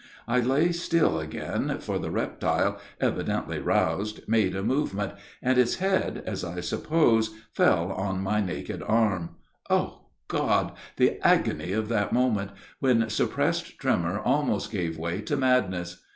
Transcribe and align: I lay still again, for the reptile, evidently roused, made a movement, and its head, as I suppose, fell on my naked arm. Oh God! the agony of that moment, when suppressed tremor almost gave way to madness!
I 0.27 0.39
lay 0.39 0.71
still 0.71 1.19
again, 1.19 1.77
for 1.79 1.99
the 1.99 2.09
reptile, 2.09 2.79
evidently 2.99 3.59
roused, 3.59 4.27
made 4.27 4.55
a 4.55 4.63
movement, 4.63 5.11
and 5.43 5.59
its 5.59 5.75
head, 5.75 6.23
as 6.25 6.43
I 6.43 6.59
suppose, 6.61 7.35
fell 7.53 7.91
on 7.91 8.23
my 8.23 8.39
naked 8.41 8.81
arm. 8.81 9.35
Oh 9.69 10.07
God! 10.27 10.71
the 10.97 11.19
agony 11.21 11.71
of 11.73 11.87
that 11.89 12.11
moment, 12.13 12.49
when 12.79 13.07
suppressed 13.11 13.77
tremor 13.77 14.19
almost 14.19 14.71
gave 14.71 14.97
way 14.97 15.21
to 15.21 15.37
madness! 15.37 16.01